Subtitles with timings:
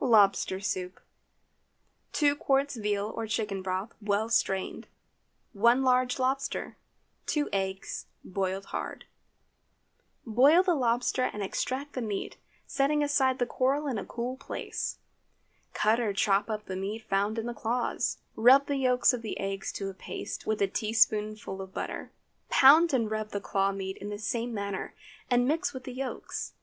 [0.00, 0.98] LOBSTER SOUP.
[2.12, 2.82] 2 qts.
[2.82, 4.88] veal or chicken broth, well strained.
[5.52, 6.76] 1 large lobster.
[7.26, 9.04] 2 eggs—boiled hard.
[10.26, 12.36] Boil the lobster and extract the meat,
[12.66, 14.98] setting aside the coral in a cool place.
[15.72, 18.18] Cut or chop up the meat found in the claws.
[18.34, 22.10] Rub the yolks of the eggs to a paste with a teaspoonful of butter.
[22.48, 24.96] Pound and rub the claw meat in the same manner,
[25.30, 26.54] and mix with the yolks.